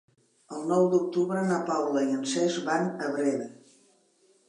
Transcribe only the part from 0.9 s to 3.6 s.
d'octubre na Paula i en Cesc van a Breda.